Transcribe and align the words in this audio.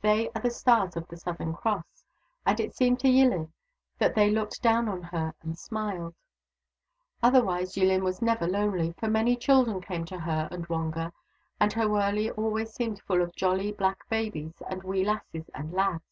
They 0.00 0.30
are 0.30 0.42
the 0.42 0.50
stars 0.50 0.96
of 0.96 1.06
the 1.06 1.16
Southern 1.16 1.54
Cross. 1.54 2.04
And 2.44 2.58
it 2.58 2.74
seemed 2.74 2.98
to 3.02 3.06
Yillin 3.08 3.52
that 3.98 4.16
they 4.16 4.28
looked 4.28 4.60
down 4.62 4.88
at 4.88 5.12
her 5.12 5.32
and 5.42 5.56
smiled. 5.56 6.16
Otherwise, 7.22 7.76
Yillin 7.76 8.02
was 8.02 8.20
never 8.20 8.48
lonely, 8.48 8.94
for 8.98 9.06
many 9.06 9.36
children 9.36 9.80
came 9.80 10.04
to 10.06 10.18
her 10.18 10.48
and 10.50 10.66
Wonga, 10.66 11.12
and 11.60 11.72
her 11.74 11.88
wurley 11.88 12.32
always 12.32 12.74
seemed 12.74 13.00
full 13.02 13.22
of 13.22 13.36
jolly 13.36 13.70
black 13.70 14.08
babies 14.08 14.60
and 14.68 14.82
wee 14.82 15.04
lasses 15.04 15.48
and 15.54 15.72
lads. 15.72 16.02